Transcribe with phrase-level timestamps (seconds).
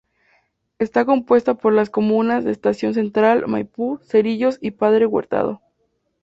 [0.79, 5.61] Está compuesta por las comunas de Estación Central, Maipú, Cerrillos, y Padre Hurtado.